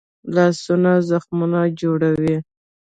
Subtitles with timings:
[0.35, 2.35] لاسونه زخمونه جوړوي